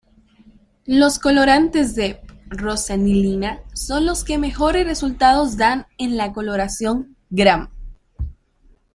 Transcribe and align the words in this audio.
Los 0.87 1.19
colorantes 1.19 1.93
de 1.93 2.15
p-rosanilina 2.15 3.61
son 3.75 4.07
los 4.07 4.23
que 4.23 4.39
mejores 4.39 4.83
resultados 4.87 5.57
dan 5.57 5.85
en 5.99 6.17
la 6.17 6.33
coloración 6.33 7.15
gram. 7.29 7.69